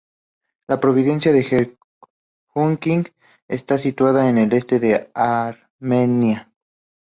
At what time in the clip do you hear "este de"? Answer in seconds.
4.53-5.11